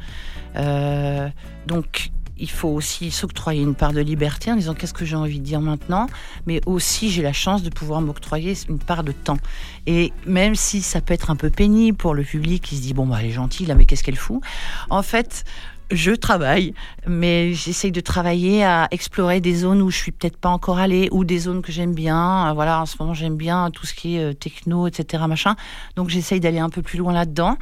Euh, 0.56 1.28
donc, 1.68 2.12
il 2.40 2.50
faut 2.50 2.70
aussi 2.70 3.12
s'octroyer 3.12 3.62
une 3.62 3.76
part 3.76 3.94
de 3.94 4.02
liberté 4.02 4.52
en 4.52 4.56
disant 4.56 4.74
qu'est-ce 4.74 4.94
que 4.94 5.06
j'ai 5.06 5.16
envie 5.16 5.40
de 5.40 5.46
dire 5.46 5.62
maintenant, 5.62 6.08
mais 6.46 6.62
aussi 6.66 7.10
j'ai 7.10 7.22
la 7.22 7.34
chance 7.34 7.64
de 7.64 7.70
pouvoir 7.70 8.02
m'octroyer 8.02 8.54
une 8.70 8.80
part 8.80 9.04
de 9.04 9.12
temps. 9.12 9.38
Et 9.86 10.12
même 10.26 10.56
si 10.56 10.82
ça 10.82 11.02
peut 11.02 11.14
être 11.14 11.30
un 11.30 11.36
peu 11.36 11.50
pénible 11.50 11.98
pour 11.98 12.14
le 12.14 12.24
public 12.24 12.64
qui 12.64 12.78
se 12.78 12.82
dit 12.82 12.94
bon 12.94 13.06
bah 13.06 13.18
elle 13.20 13.28
est 13.28 13.32
gentille 13.32 13.66
là, 13.66 13.76
mais 13.76 13.86
qu'est-ce 13.86 14.04
qu'elle 14.04 14.16
fout? 14.16 14.42
En 14.90 15.04
fait, 15.04 15.44
je 15.92 16.12
travaille, 16.12 16.74
mais 17.08 17.54
j'essaye 17.54 17.92
de 17.92 18.02
travailler 18.02 18.64
à 18.64 18.88
explorer 18.92 19.42
des 19.42 19.56
zones 19.56 19.82
où 19.82 19.90
je 19.90 19.98
suis 19.98 20.12
peut-être 20.12 20.38
pas 20.38 20.50
encore 20.50 20.78
allée, 20.78 21.10
ou 21.12 21.24
des 21.24 21.40
zones 21.40 21.62
que 21.62 21.72
j'aime 21.72 21.94
bien. 21.94 22.50
Euh, 22.50 22.54
Voilà, 22.54 22.82
en 22.82 22.86
ce 22.86 22.96
moment 23.00 23.14
j'aime 23.14 23.36
bien 23.38 23.70
tout 23.72 23.86
ce 23.86 23.94
qui 23.94 24.18
est 24.18 24.24
euh, 24.24 24.34
techno, 24.34 24.88
etc. 24.88 25.24
Machin. 25.28 25.56
Donc 25.96 26.10
j'essaye 26.10 26.40
d'aller 26.40 26.60
un 26.60 26.70
peu 26.70 26.82
plus 26.82 26.98
loin 27.00 27.14
là-dedans. 27.14 27.58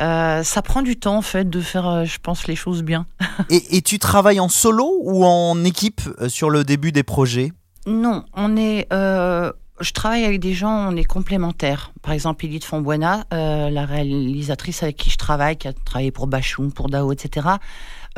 Euh, 0.00 0.42
ça 0.42 0.62
prend 0.62 0.82
du 0.82 0.96
temps 0.96 1.16
en 1.16 1.22
fait 1.22 1.48
de 1.48 1.60
faire, 1.60 2.04
je 2.04 2.18
pense, 2.22 2.46
les 2.46 2.56
choses 2.56 2.82
bien. 2.82 3.06
Et, 3.50 3.76
et 3.76 3.82
tu 3.82 3.98
travailles 3.98 4.40
en 4.40 4.48
solo 4.48 4.98
ou 5.02 5.24
en 5.24 5.62
équipe 5.64 6.00
sur 6.28 6.50
le 6.50 6.64
début 6.64 6.92
des 6.92 7.02
projets? 7.02 7.52
Non, 7.86 8.24
on 8.34 8.56
est. 8.56 8.86
euh, 8.92 9.52
je 9.80 9.92
travaille 9.92 10.24
avec 10.24 10.40
des 10.40 10.54
gens, 10.54 10.90
on 10.92 10.96
est 10.96 11.04
complémentaires. 11.04 11.92
Par 12.02 12.12
exemple, 12.12 12.44
Edith 12.44 12.64
Fonbuena, 12.64 13.24
euh, 13.32 13.70
la 13.70 13.86
réalisatrice 13.86 14.82
avec 14.82 14.96
qui 14.96 15.10
je 15.10 15.16
travaille, 15.16 15.56
qui 15.56 15.68
a 15.68 15.72
travaillé 15.72 16.10
pour 16.10 16.26
Bachoum, 16.26 16.72
pour 16.72 16.88
Dao, 16.88 17.12
etc. 17.12 17.46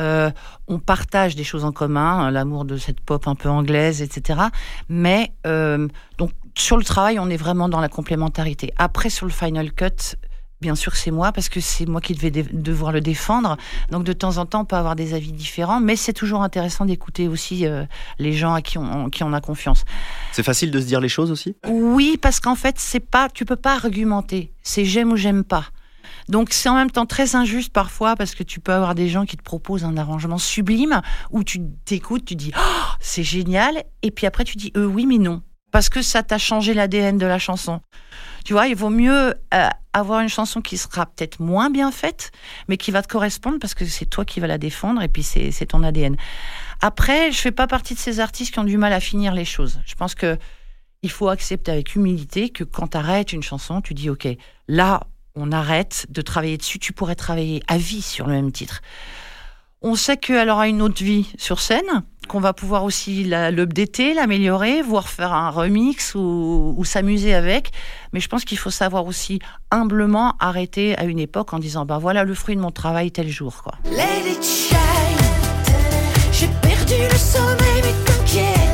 Euh, 0.00 0.31
on 0.69 0.79
partage 0.79 1.37
des 1.37 1.45
choses 1.45 1.64
en 1.64 1.73
commun, 1.73 2.21
hein, 2.21 2.31
l'amour 2.31 2.64
de 2.64 2.76
cette 2.76 3.00
pop 3.00 3.26
un 3.26 3.35
peu 3.35 3.49
anglaise, 3.49 4.00
etc. 4.00 4.40
Mais 4.88 5.33
euh, 5.47 5.88
donc 6.19 6.31
sur 6.57 6.76
le 6.76 6.85
travail, 6.85 7.19
on 7.19 7.29
est 7.29 7.37
vraiment 7.37 7.69
dans 7.69 7.81
la 7.81 7.88
complémentarité. 7.88 8.73
Après, 8.79 9.11
sur 9.11 9.26
le 9.26 9.33
final 9.33 9.73
cut, 9.73 10.17
bien 10.61 10.75
sûr 10.75 10.97
c'est 10.97 11.11
moi 11.11 11.33
parce 11.33 11.49
que 11.49 11.61
c'est 11.61 11.87
moi 11.87 12.00
qui 12.00 12.14
devais 12.14 12.31
devoir 12.31 12.93
le 12.93 13.00
défendre. 13.00 13.57
Donc 13.90 14.05
de 14.05 14.12
temps 14.12 14.38
en 14.38 14.47
temps, 14.47 14.62
on 14.62 14.64
peut 14.64 14.76
avoir 14.76 14.97
des 14.97 15.14
avis 15.14 15.33
différents, 15.33 15.81
mais 15.81 15.97
c'est 15.97 16.12
toujours 16.12 16.43
intéressant 16.43 16.85
d'écouter 16.85 17.29
aussi 17.29 17.67
euh, 17.67 17.85
les 18.19 18.33
gens 18.33 18.55
à 18.55 18.62
qui 18.62 18.79
on, 18.79 19.05
en 19.05 19.11
qui 19.11 19.25
on 19.25 19.33
a 19.33 19.40
confiance. 19.40 19.85
C'est 20.33 20.43
facile 20.43 20.71
de 20.71 20.81
se 20.81 20.87
dire 20.87 21.00
les 21.00 21.09
choses 21.09 21.31
aussi? 21.31 21.57
Oui, 21.69 22.19
parce 22.21 22.40
qu'en 22.40 22.55
fait, 22.55 22.76
c'est 22.79 23.00
pas, 23.00 23.29
tu 23.29 23.45
peux 23.45 23.57
pas 23.57 23.75
argumenter. 23.75 24.52
C'est 24.62 24.85
j'aime 24.85 25.12
ou 25.12 25.17
j'aime 25.17 25.45
pas. 25.45 25.67
Donc 26.29 26.52
c'est 26.52 26.69
en 26.69 26.75
même 26.75 26.90
temps 26.90 27.07
très 27.07 27.35
injuste 27.35 27.73
parfois 27.73 28.14
parce 28.14 28.35
que 28.35 28.43
tu 28.43 28.61
peux 28.61 28.73
avoir 28.73 28.95
des 28.95 29.09
gens 29.09 29.26
qui 29.26 29.37
te 29.37 29.43
proposent 29.43 29.85
un 29.85 29.97
arrangement 29.97 30.38
sublime 30.38 31.00
où 31.31 31.43
tu 31.43 31.61
t'écoutes, 31.85 32.25
tu 32.25 32.37
dis 32.37 32.52
oh, 32.57 32.93
c'est 33.00 33.25
génial 33.25 33.83
et 34.02 34.11
puis 34.11 34.26
après 34.26 34.45
tu 34.45 34.57
dis 34.57 34.73
euh, 34.76 34.87
oui 34.87 35.07
mais 35.07 35.19
non 35.19 35.43
parce 35.71 35.89
que 35.89 36.03
ça 36.03 36.23
t'a 36.23 36.39
changé 36.39 36.75
l'ADN 36.75 37.19
de 37.19 37.27
la 37.27 37.39
chanson. 37.39 37.81
Tu 38.45 38.53
vois, 38.53 38.67
il 38.69 38.77
vaut 38.77 38.91
mieux 38.91 39.35
euh, 39.55 39.69
avoir 39.93 40.21
une 40.21 40.29
chanson 40.29 40.61
qui 40.61 40.79
sera 40.79 41.07
peut-être 41.07 41.41
moins 41.41 41.71
bien 41.71 41.91
faite 41.91 42.33
mais 42.69 42.77
qui 42.77 42.91
va 42.91 43.03
te 43.03 43.09
correspondre 43.09 43.59
parce 43.59 43.75
que 43.75 43.85
c'est 43.85 44.07
toi 44.07 44.25
qui 44.25 44.41
vas 44.41 44.47
la 44.47 44.59
défendre 44.59 45.03
et 45.03 45.09
puis 45.09 45.23
c'est 45.23 45.67
ton 45.67 45.83
ADN. 45.83 46.17
Après, 46.81 47.33
je 47.33 47.39
fais 47.39 47.53
pas 47.53 47.67
partie 47.67 47.95
de 47.95 47.99
ces 47.99 48.21
artistes 48.21 48.53
qui 48.53 48.59
ont 48.59 48.65
du 48.65 48.79
mal 48.79 48.93
à 48.93 49.00
finir 49.00 49.35
les 49.35 49.45
choses. 49.45 49.81
Je 49.87 49.95
pense 49.95 50.15
que 50.15 50.39
il 51.03 51.11
faut 51.11 51.29
accepter 51.29 51.73
avec 51.73 51.95
humilité 51.95 52.50
que 52.50 52.62
quand 52.62 52.89
tu 52.89 52.97
arrêtes 52.99 53.33
une 53.33 53.43
chanson, 53.43 53.81
tu 53.81 53.95
dis 53.95 54.11
OK, 54.11 54.29
là 54.69 55.00
on 55.35 55.53
arrête 55.53 56.07
de 56.11 56.23
travailler 56.23 56.59
dessus, 56.59 56.79
tu 56.79 56.93
pourrais 56.93 57.15
travailler 57.15 57.62
à 57.69 57.79
vie 57.79 58.03
sur 58.03 58.27
le 58.27 58.35
même 58.35 58.53
titre. 58.53 58.83
On 59.82 59.94
sait 59.94 60.18
qu'elle 60.18 60.50
aura 60.50 60.68
une 60.68 60.82
autre 60.82 61.02
vie 61.02 61.32
sur 61.38 61.58
scène, 61.58 62.02
qu'on 62.28 62.38
va 62.38 62.52
pouvoir 62.52 62.84
aussi 62.84 63.25
l'updater, 63.25 64.12
l'améliorer, 64.12 64.82
voire 64.82 65.08
faire 65.08 65.32
un 65.32 65.49
remix 65.49 66.14
ou, 66.14 66.82
s'amuser 66.84 67.32
avec. 67.32 67.70
Mais 68.12 68.20
je 68.20 68.28
pense 68.28 68.44
qu'il 68.44 68.58
faut 68.58 68.68
savoir 68.68 69.06
aussi 69.06 69.38
humblement 69.70 70.34
arrêter 70.38 70.99
à 70.99 71.04
une 71.04 71.18
époque 71.18 71.54
en 71.54 71.58
disant 71.58 71.87
bah 71.87 71.96
voilà 71.96 72.25
le 72.25 72.34
fruit 72.34 72.56
de 72.56 72.60
mon 72.60 72.70
travail 72.70 73.10
tel 73.10 73.28
jour 73.28 73.62
quoi. 73.62 73.72
J'ai 76.32 76.49
perdu 76.60 76.94
le 77.10 77.18
sommeil, 77.18 77.82
mais 77.82 77.94
t'inquiète. 78.04 78.70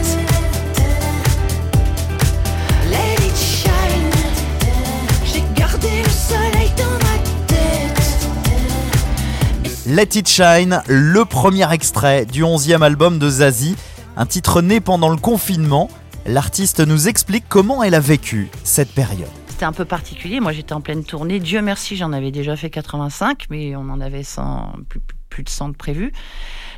Let 9.89 10.17
It 10.17 10.29
Shine, 10.29 10.83
le 10.89 11.25
premier 11.25 11.73
extrait 11.73 12.27
du 12.27 12.43
11e 12.43 12.83
album 12.83 13.21
de 13.21 13.31
Zazie, 13.31 13.77
un 14.17 14.27
titre 14.27 14.61
né 14.61 14.81
pendant 14.81 15.11
le 15.11 15.17
confinement. 15.17 15.89
L'artiste 16.27 16.81
nous 16.81 17.07
explique 17.07 17.45
comment 17.49 17.85
elle 17.85 17.95
a 17.95 18.01
vécu 18.01 18.51
cette 18.65 18.91
période. 18.91 19.31
C'était 19.47 19.65
un 19.65 19.73
peu 19.73 19.85
particulier. 19.85 20.41
Moi, 20.41 20.51
j'étais 20.51 20.73
en 20.73 20.81
pleine 20.81 21.05
tournée. 21.05 21.39
Dieu 21.39 21.63
merci, 21.63 21.95
j'en 21.95 22.13
avais 22.13 22.33
déjà 22.33 22.57
fait 22.57 22.69
85, 22.69 23.47
mais 23.49 23.77
on 23.77 23.89
en 23.89 24.01
avait 24.01 24.25
100, 24.25 24.73
plus, 24.89 25.45
de 25.45 25.49
100 25.49 25.69
de 25.69 25.77
prévus. 25.77 26.13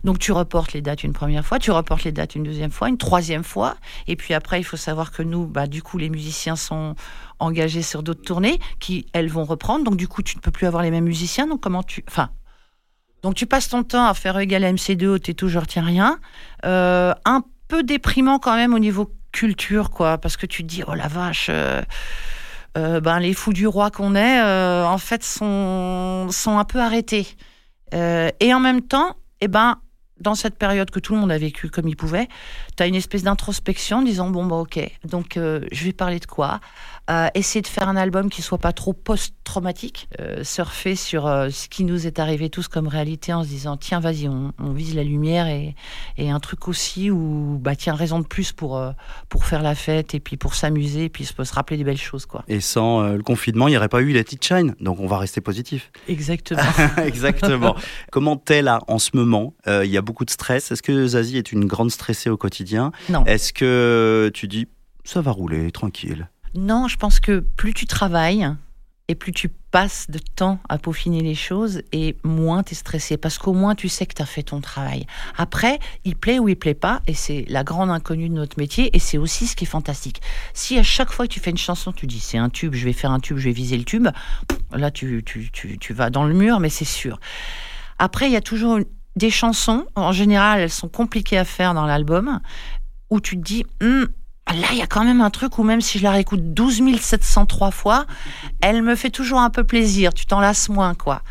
Donc, 0.05 0.19
tu 0.19 0.33
reportes 0.33 0.75
les 0.75 0.83
dates 0.83 1.03
une 1.03 1.15
première 1.15 1.47
fois, 1.47 1.59
tu 1.59 1.71
reportes 1.71 2.05
les 2.05 2.13
dates 2.13 2.35
une 2.35 2.43
deuxième 2.43 2.71
fois, 2.71 2.91
une 2.91 2.99
troisième 2.99 3.43
fois. 3.43 3.77
Et 4.07 4.17
puis 4.17 4.35
après, 4.35 4.61
il 4.61 4.65
faut 4.65 4.77
savoir 4.77 5.13
que 5.13 5.23
nous, 5.23 5.47
bah, 5.47 5.67
du 5.67 5.83
coup, 5.83 5.97
les 5.97 6.11
musiciens 6.11 6.57
sont 6.57 6.95
engagés 7.39 7.81
sur 7.81 8.03
d'autres 8.03 8.21
tournées 8.21 8.59
qui, 8.81 9.07
elles, 9.15 9.31
vont 9.31 9.45
reprendre. 9.45 9.85
Donc, 9.85 9.97
du 9.97 10.09
coup, 10.09 10.21
tu 10.23 10.37
ne 10.37 10.43
peux 10.43 10.51
plus 10.51 10.67
avoir 10.67 10.83
les 10.83 10.91
mêmes 10.91 11.05
musiciens. 11.05 11.47
Donc, 11.47 11.63
comment 11.63 11.83
tu. 11.83 12.05
Enfin. 12.07 12.29
Donc, 13.23 13.35
tu 13.35 13.47
passes 13.47 13.69
ton 13.69 13.83
temps 13.83 14.07
à 14.07 14.15
faire 14.15 14.39
égal 14.39 14.65
à 14.65 14.73
MC2, 14.73 15.19
t'es 15.19 15.35
tout, 15.35 15.49
je 15.49 15.59
retiens 15.59 15.85
rien. 15.85 16.19
Euh, 16.65 17.13
un 17.25 17.43
peu 17.67 17.83
déprimant 17.83 18.39
quand 18.39 18.55
même 18.55 18.75
au 18.75 18.79
niveau 18.79 19.13
culture, 19.33 19.91
quoi, 19.91 20.19
parce 20.19 20.37
que 20.37 20.47
tu 20.47 20.63
te 20.63 20.69
dis, 20.69 20.83
oh 20.87 20.95
la 20.95 21.09
vache. 21.09 21.49
euh, 21.51 21.83
euh, 22.77 23.01
ben, 23.01 23.19
les 23.19 23.35
fous 23.35 23.53
du 23.53 23.67
roi 23.67 23.91
qu'on 23.91 24.15
est, 24.15 24.41
en 24.41 24.99
fait, 24.99 25.25
sont, 25.25 26.29
sont 26.31 26.59
un 26.59 26.65
peu 26.65 26.81
arrêtés. 26.81 27.27
Et 27.93 28.55
en 28.55 28.61
même 28.61 28.83
temps, 28.83 29.17
eh 29.41 29.49
ben, 29.49 29.79
dans 30.21 30.35
cette 30.35 30.57
période 30.57 30.91
que 30.91 31.01
tout 31.01 31.15
le 31.15 31.21
monde 31.21 31.33
a 31.33 31.39
vécu 31.39 31.71
comme 31.71 31.89
il 31.89 31.97
pouvait, 31.97 32.29
tu 32.77 32.83
as 32.83 32.87
une 32.87 32.95
espèce 32.95 33.23
d'introspection 33.23 34.03
disant 34.03 34.31
bon, 34.31 34.47
bah, 34.47 34.57
ok, 34.57 34.79
donc 35.05 35.33
je 35.37 35.85
vais 35.85 35.93
parler 35.93 36.21
de 36.21 36.27
quoi? 36.27 36.61
Euh, 37.11 37.29
Essayer 37.35 37.63
de 37.63 37.67
faire 37.67 37.89
un 37.89 37.97
album 37.97 38.29
qui 38.29 38.43
soit 38.43 38.59
pas 38.59 38.73
trop 38.73 38.93
post-traumatique, 38.93 40.09
euh, 40.21 40.45
surfer 40.45 40.95
sur 40.95 41.27
euh, 41.27 41.49
ce 41.51 41.69
qui 41.69 41.85
nous 41.85 42.07
est 42.07 42.19
arrivé 42.19 42.51
tous 42.51 42.69
comme 42.69 42.87
réalité 42.89 43.33
en 43.33 43.45
se 43.45 43.49
disant 43.49 43.77
tiens, 43.77 44.01
vas-y, 44.01 44.29
on, 44.29 44.53
on 44.59 44.73
vise 44.73 44.95
la 44.95 45.05
lumière 45.05 45.47
et, 45.47 45.75
et 46.17 46.31
un 46.31 46.41
truc 46.41 46.69
aussi 46.69 47.11
où, 47.11 47.59
bah, 47.61 47.77
tiens, 47.77 47.95
raison 47.95 48.19
de 48.19 48.27
plus 48.27 48.53
pour, 48.53 48.77
euh, 48.77 48.91
pour 49.29 49.45
faire 49.47 49.63
la 49.63 49.75
fête 49.75 50.15
et 50.15 50.21
puis 50.21 50.37
pour 50.37 50.55
s'amuser 50.55 51.05
et 51.05 51.09
puis 51.09 51.25
se, 51.25 51.33
se 51.45 51.55
rappeler 51.55 51.77
des 51.77 51.85
belles 51.85 51.97
choses, 51.97 52.27
quoi. 52.27 52.45
Et 52.49 52.61
sans 52.61 53.03
le 53.03 53.23
confinement, 53.23 53.69
il 53.69 53.73
n'y 53.73 53.77
aurait 53.77 53.89
pas 53.89 54.01
eu 54.03 54.13
Let 54.13 54.27
It 54.33 54.45
Shine. 54.45 54.75
Donc 54.81 55.01
on 55.01 55.07
va 55.07 55.19
rester 55.19 55.41
positif. 55.41 55.91
Exactement. 56.09 56.63
Exactement. 56.99 57.75
Comment 58.13 58.37
t'es 58.37 58.63
là 58.63 58.81
en 58.89 58.99
ce 58.99 59.11
moment? 59.15 59.55
Il 59.67 59.91
y 59.91 59.97
a 59.97 60.03
beaucoup 60.03 60.25
de 60.25 60.31
stress. 60.31 60.71
Est-ce 60.73 60.83
que 60.83 61.07
Zazie 61.07 61.39
est 61.39 61.53
une 61.53 61.65
grande 61.65 61.91
stressée 61.91 62.31
au 62.31 62.37
quotidien? 62.37 62.93
Non. 63.09 63.25
Est-ce 63.25 63.53
que 63.53 64.31
tu 64.35 64.49
dis 64.49 64.67
ça 65.05 65.23
va 65.23 65.31
rouler, 65.31 65.71
tranquille? 65.71 66.29
Non, 66.55 66.89
je 66.89 66.97
pense 66.97 67.21
que 67.21 67.41
plus 67.41 67.75
tu 67.75 67.87
travailles 67.87 68.49
et 69.09 69.15
plus 69.15 69.33
tu 69.33 69.49
passes 69.49 70.11
de 70.11 70.19
temps 70.19 70.59
à 70.69 70.79
peaufiner 70.79 71.23
les 71.23 71.35
choses 71.35 71.83
et 71.93 72.17
moins 72.25 72.63
tu 72.63 72.73
es 72.73 72.75
stressé 72.75 73.17
parce 73.17 73.39
qu'au 73.39 73.55
moins 73.55 73.75
tu 73.75 73.89
sais 73.89 74.07
que 74.07 74.15
tu 74.15 74.23
as 74.23 74.27
fait 74.27 74.43
ton 74.43 74.61
travail. 74.61 75.07
Après, 75.37 75.79
il 76.05 76.17
plaît 76.17 76.39
ou 76.39 76.49
il 76.49 76.57
plaît 76.57 76.75
pas 76.75 77.01
et 77.07 77.15
c'est 77.15 77.45
la 77.49 77.65
grande 77.65 77.91
inconnue 77.91 78.29
de 78.29 78.35
notre 78.35 78.59
métier 78.59 78.95
et 78.95 78.99
c'est 78.99 79.19
aussi 79.19 79.47
ce 79.47 79.57
qui 79.57 79.65
est 79.65 79.69
fantastique. 79.69 80.21
Si 80.53 80.79
à 80.79 80.83
chaque 80.83 81.11
fois 81.11 81.27
que 81.27 81.33
tu 81.33 81.41
fais 81.41 81.51
une 81.51 81.59
chanson, 81.59 81.93
tu 81.93 82.07
dis 82.07 82.21
c'est 82.21 82.39
un 82.39 82.51
tube, 82.51 82.75
je 82.75 82.85
vais 82.85 82.93
faire 82.93 83.11
un 83.11 83.21
tube, 83.21 83.39
je 83.39 83.45
vais 83.45 83.53
viser 83.53 83.79
le 83.79 83.85
tube, 83.85 84.09
là 84.73 84.91
tu, 84.91 85.23
tu, 85.25 85.51
tu, 85.51 85.79
tu 85.79 85.93
vas 85.95 86.11
dans 86.11 86.25
le 86.25 86.35
mur, 86.35 86.61
mais 86.61 86.71
c'est 86.71 86.85
sûr. 86.85 87.19
Après, 87.99 88.27
il 88.27 88.33
y 88.33 88.37
a 88.37 88.43
toujours 88.43 88.79
des 89.17 89.31
chansons, 89.31 89.87
en 89.97 90.13
général, 90.13 90.61
elles 90.61 90.71
sont 90.71 90.89
compliquées 90.89 91.39
à 91.39 91.45
faire 91.45 91.75
dans 91.75 91.87
l'album, 91.87 92.41
où 93.11 93.21
tu 93.21 93.37
te 93.37 93.43
dis, 93.43 93.65
Hum, 93.83 94.07
là, 94.55 94.69
il 94.73 94.79
y 94.79 94.83
a 94.83 94.87
quand 94.87 95.05
même 95.05 95.21
un 95.21 95.31
truc 95.31 95.59
où 95.59 95.63
même 95.63 95.81
si 95.81 95.99
je 95.99 96.03
la 96.03 96.13
réécoute 96.13 96.55
12 96.55 96.83
703 97.01 97.71
fois, 97.71 98.07
elle 98.61 98.83
me 98.83 98.95
fait 98.95 99.11
toujours 99.11 99.41
un 99.41 99.51
peu 99.51 99.65
plaisir. 99.65 100.15
Tu 100.15 100.27
t'en 100.27 100.41
lasses 100.41 100.69
moins, 100.69 100.95
quoi. 100.95 101.23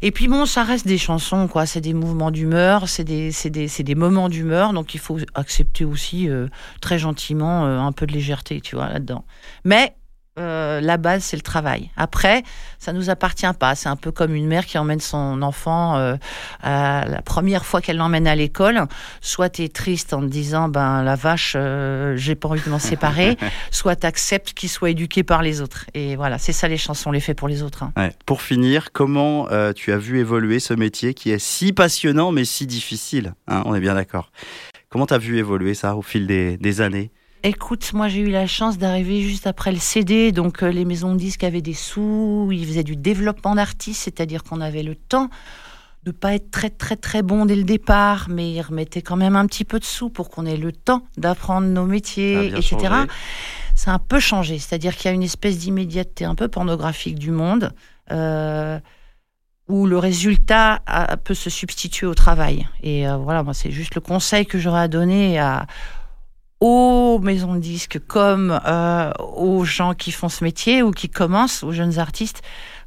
Et 0.00 0.10
puis 0.10 0.26
bon, 0.26 0.46
ça 0.46 0.64
reste 0.64 0.86
des 0.86 0.98
chansons, 0.98 1.46
quoi. 1.46 1.64
C'est 1.64 1.80
des 1.80 1.94
mouvements 1.94 2.30
d'humeur, 2.30 2.88
c'est 2.88 3.04
des, 3.04 3.30
des, 3.44 3.68
des 3.68 3.94
moments 3.94 4.28
d'humeur, 4.28 4.72
donc 4.72 4.94
il 4.94 5.00
faut 5.00 5.18
accepter 5.34 5.84
aussi 5.84 6.28
euh, 6.28 6.48
très 6.80 6.98
gentiment 6.98 7.64
euh, 7.64 7.78
un 7.78 7.92
peu 7.92 8.06
de 8.06 8.12
légèreté, 8.12 8.60
tu 8.60 8.74
vois, 8.74 8.88
là-dedans. 8.88 9.24
Mais 9.64 9.94
euh, 10.38 10.80
la 10.80 10.96
base, 10.96 11.24
c'est 11.24 11.36
le 11.36 11.42
travail. 11.42 11.90
Après, 11.96 12.42
ça 12.78 12.92
nous 12.92 13.10
appartient 13.10 13.46
pas. 13.58 13.74
C'est 13.74 13.88
un 13.90 13.96
peu 13.96 14.10
comme 14.12 14.34
une 14.34 14.46
mère 14.46 14.64
qui 14.64 14.78
emmène 14.78 15.00
son 15.00 15.42
enfant 15.42 15.96
euh, 15.96 16.16
à 16.62 17.04
la 17.06 17.20
première 17.20 17.66
fois 17.66 17.80
qu'elle 17.82 17.98
l'emmène 17.98 18.26
à 18.26 18.34
l'école. 18.34 18.80
Soit 19.20 19.50
tu 19.50 19.62
es 19.62 19.68
triste 19.68 20.14
en 20.14 20.20
te 20.20 20.26
disant, 20.26 20.68
ben 20.68 21.02
la 21.02 21.16
vache, 21.16 21.52
euh, 21.56 22.16
j'ai 22.16 22.34
pas 22.34 22.48
envie 22.48 22.62
de 22.62 22.70
m'en 22.70 22.78
séparer. 22.78 23.36
soit 23.70 23.96
tu 23.96 24.06
acceptes 24.06 24.54
qu'il 24.54 24.70
soit 24.70 24.90
éduqué 24.90 25.22
par 25.22 25.42
les 25.42 25.60
autres. 25.60 25.84
Et 25.92 26.16
voilà, 26.16 26.38
c'est 26.38 26.52
ça 26.52 26.66
les 26.66 26.78
chansons, 26.78 27.10
on 27.10 27.12
les 27.12 27.20
fait 27.20 27.34
pour 27.34 27.48
les 27.48 27.62
autres. 27.62 27.82
hein. 27.82 27.92
Ouais. 27.96 28.12
Pour 28.24 28.40
finir, 28.40 28.92
comment 28.92 29.48
tu 29.74 29.92
as 29.92 29.98
vu 29.98 30.18
évoluer 30.18 30.60
ce 30.60 30.72
métier 30.74 31.12
qui 31.14 31.30
est 31.30 31.38
si 31.38 31.72
passionnant 31.72 32.32
mais 32.32 32.44
si 32.46 32.66
difficile 32.66 33.34
hein, 33.48 33.62
On 33.66 33.74
est 33.74 33.80
bien 33.80 33.94
d'accord. 33.94 34.30
Comment 34.88 35.06
tu 35.06 35.14
as 35.14 35.18
vu 35.18 35.38
évoluer 35.38 35.74
ça 35.74 35.94
au 35.96 36.02
fil 36.02 36.26
des, 36.26 36.56
des 36.56 36.80
années? 36.80 37.10
Écoute, 37.44 37.92
moi 37.92 38.08
j'ai 38.08 38.20
eu 38.20 38.30
la 38.30 38.46
chance 38.46 38.78
d'arriver 38.78 39.20
juste 39.20 39.48
après 39.48 39.72
le 39.72 39.78
CD, 39.78 40.30
donc 40.30 40.62
euh, 40.62 40.70
les 40.70 40.84
maisons 40.84 41.12
de 41.12 41.18
disques 41.18 41.42
avaient 41.42 41.60
des 41.62 41.74
sous, 41.74 42.48
ils 42.52 42.64
faisaient 42.64 42.84
du 42.84 42.94
développement 42.94 43.56
d'artistes, 43.56 44.02
c'est-à-dire 44.04 44.44
qu'on 44.44 44.60
avait 44.60 44.84
le 44.84 44.94
temps 44.94 45.28
de 46.04 46.12
pas 46.12 46.34
être 46.34 46.50
très 46.52 46.70
très 46.70 46.94
très 46.96 47.22
bon 47.22 47.44
dès 47.44 47.56
le 47.56 47.64
départ, 47.64 48.26
mais 48.28 48.52
ils 48.52 48.60
remettaient 48.62 49.02
quand 49.02 49.16
même 49.16 49.34
un 49.34 49.46
petit 49.46 49.64
peu 49.64 49.80
de 49.80 49.84
sous 49.84 50.08
pour 50.08 50.30
qu'on 50.30 50.46
ait 50.46 50.56
le 50.56 50.70
temps 50.72 51.02
d'apprendre 51.16 51.66
nos 51.66 51.82
Ça 51.82 51.82
a 51.82 51.86
métiers, 51.86 52.46
etc. 52.56 52.76
changé. 52.80 53.08
C'est 53.74 53.90
un 53.90 53.98
peu 53.98 54.20
changé, 54.20 54.58
c'est-à-dire 54.60 54.94
qu'il 54.96 55.06
y 55.06 55.08
a 55.08 55.14
une 55.14 55.22
espèce 55.24 55.58
d'immédiateté 55.58 56.24
un 56.24 56.34
peu 56.36 56.46
pornographique 56.48 57.18
du 57.18 57.30
monde. 57.32 57.72
euh, 58.10 58.78
où 59.68 59.86
le 59.86 59.96
résultat 59.96 60.82
a- 60.86 61.16
peut 61.16 61.34
se 61.34 61.48
substituer 61.48 62.06
au 62.06 62.14
travail. 62.14 62.66
Et 62.82 63.08
euh, 63.08 63.16
voilà, 63.16 63.42
moi, 63.44 63.54
c'est 63.54 63.70
juste 63.70 63.94
le 63.94 64.00
conseil 64.00 64.44
que 64.44 64.58
j'aurais 64.58 64.80
à 64.82 64.88
donner 64.88 65.38
à, 65.38 65.66
aux 66.62 67.18
maisons 67.18 67.56
de 67.56 67.58
disques 67.58 67.98
comme 68.06 68.56
euh, 68.64 69.10
aux 69.34 69.64
gens 69.64 69.94
qui 69.94 70.12
font 70.12 70.28
ce 70.28 70.44
métier 70.44 70.80
ou 70.80 70.92
qui 70.92 71.08
commencent, 71.08 71.64
aux 71.64 71.72
jeunes 71.72 71.98
artistes. 71.98 72.40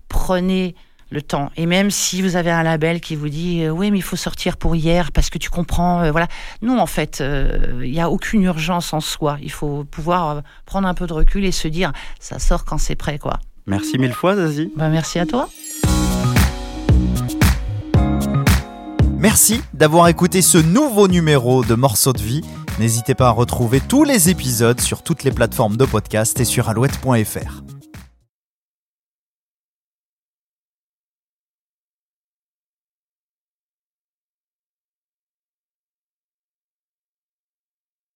Prenez 0.07 0.75
le 1.09 1.21
temps. 1.21 1.51
Et 1.57 1.65
même 1.65 1.91
si 1.91 2.21
vous 2.21 2.37
avez 2.37 2.51
un 2.51 2.63
label 2.63 3.01
qui 3.01 3.17
vous 3.17 3.27
dit 3.27 3.65
euh, 3.65 3.71
oui 3.71 3.91
mais 3.91 3.97
il 3.97 4.01
faut 4.01 4.15
sortir 4.15 4.55
pour 4.55 4.77
hier 4.77 5.11
parce 5.11 5.29
que 5.29 5.37
tu 5.37 5.49
comprends, 5.49 6.03
euh, 6.03 6.11
voilà. 6.11 6.29
Non 6.61 6.79
en 6.79 6.85
fait, 6.85 7.19
euh, 7.19 7.81
il 7.83 7.91
n'y 7.91 7.99
a 7.99 8.09
aucune 8.09 8.43
urgence 8.43 8.93
en 8.93 9.01
soi. 9.01 9.37
Il 9.41 9.51
faut 9.51 9.83
pouvoir 9.83 10.41
prendre 10.65 10.87
un 10.87 10.93
peu 10.93 11.05
de 11.05 11.13
recul 11.13 11.43
et 11.43 11.51
se 11.51 11.67
dire 11.67 11.91
ça 12.21 12.39
sort 12.39 12.63
quand 12.63 12.77
c'est 12.77 12.95
prêt 12.95 13.19
quoi. 13.19 13.41
Merci 13.67 13.97
mille 13.97 14.13
fois, 14.13 14.37
Zazie. 14.37 14.71
Bah, 14.77 14.87
merci 14.87 15.19
à 15.19 15.25
toi. 15.25 15.49
Merci 19.17 19.61
d'avoir 19.73 20.07
écouté 20.07 20.41
ce 20.41 20.59
nouveau 20.59 21.09
numéro 21.09 21.65
de 21.65 21.75
Morceaux 21.75 22.13
de 22.13 22.21
vie. 22.21 22.41
N'hésitez 22.79 23.15
pas 23.15 23.27
à 23.27 23.31
retrouver 23.31 23.79
tous 23.79 24.03
les 24.03 24.29
épisodes 24.29 24.81
sur 24.81 25.01
toutes 25.01 25.23
les 25.23 25.31
plateformes 25.31 25.77
de 25.77 25.85
podcast 25.85 26.39
et 26.41 26.45
sur 26.45 26.67
alouette.fr. 26.67 27.74